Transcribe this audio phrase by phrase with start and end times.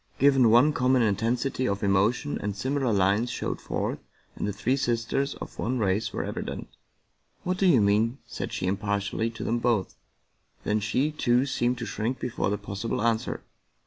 [0.17, 3.99] Given one common intensity of emotion and similar lines showed forth,
[4.35, 6.69] and the three sisters of one race were evident."
[7.43, 9.93] What do you mean?" said she impartially to them both.
[10.63, 13.43] Then she, too, seemed to shrink before a possible answer.